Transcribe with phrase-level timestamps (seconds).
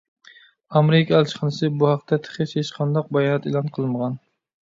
[0.79, 4.19] ئامېرىكا ئەلچىخانىسى بۇ ھەقتە تېخىچە ھېچقانداق بايانات ئېلان قىلمىغان.